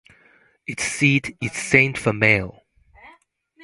[0.65, 2.63] Its seat is Sainte-Famille.